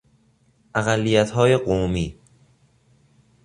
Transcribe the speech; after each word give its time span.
اقلیت 0.75 1.29
های 1.31 1.55
قومی 1.57 2.15